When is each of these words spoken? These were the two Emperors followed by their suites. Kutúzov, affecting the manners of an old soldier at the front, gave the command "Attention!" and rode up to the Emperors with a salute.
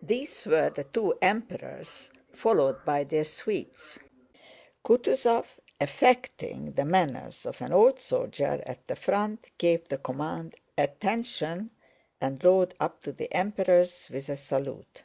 These 0.00 0.46
were 0.46 0.70
the 0.70 0.84
two 0.84 1.18
Emperors 1.20 2.12
followed 2.32 2.84
by 2.84 3.02
their 3.02 3.24
suites. 3.24 3.98
Kutúzov, 4.84 5.46
affecting 5.80 6.74
the 6.74 6.84
manners 6.84 7.44
of 7.44 7.60
an 7.60 7.72
old 7.72 7.98
soldier 8.00 8.62
at 8.64 8.86
the 8.86 8.94
front, 8.94 9.48
gave 9.58 9.88
the 9.88 9.98
command 9.98 10.54
"Attention!" 10.78 11.70
and 12.20 12.44
rode 12.44 12.74
up 12.78 13.00
to 13.02 13.10
the 13.10 13.32
Emperors 13.34 14.08
with 14.12 14.28
a 14.28 14.36
salute. 14.36 15.02